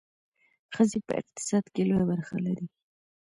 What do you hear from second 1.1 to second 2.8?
اقتصاد کې لویه برخه لري.